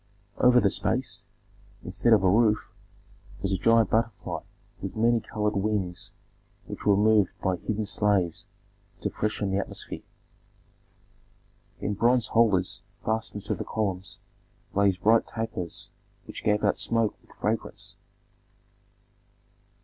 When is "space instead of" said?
0.71-2.23